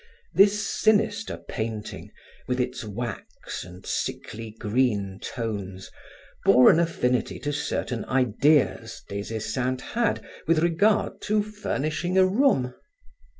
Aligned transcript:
This 0.33 0.67
sinister 0.67 1.37
painting, 1.47 2.09
with 2.47 2.59
its 2.59 2.83
wax 2.83 3.63
and 3.63 3.85
sickly 3.85 4.49
green 4.59 5.19
tones, 5.21 5.91
bore 6.43 6.71
an 6.71 6.79
affinity 6.79 7.37
to 7.41 7.53
certain 7.53 8.03
ideas 8.05 9.03
Des 9.07 9.31
Esseintes 9.31 9.91
had 9.91 10.25
with 10.47 10.57
regard 10.57 11.21
to 11.29 11.43
furnishing 11.43 12.17
a 12.17 12.25
room. 12.25 12.73